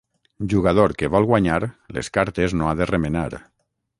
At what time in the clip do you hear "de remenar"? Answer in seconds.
2.83-3.29